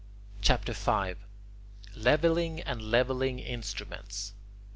[0.41, 1.13] CHAPTER V
[1.95, 4.39] LEVELLING AND LEVELLING INSTRUMENTS 1.